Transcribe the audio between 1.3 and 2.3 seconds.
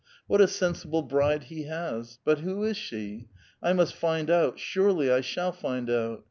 he has I